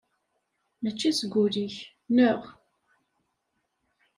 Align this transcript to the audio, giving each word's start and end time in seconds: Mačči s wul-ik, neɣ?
Mačči 0.81 1.09
s 1.19 1.21
wul-ik, 1.31 1.75
neɣ? 2.15 2.41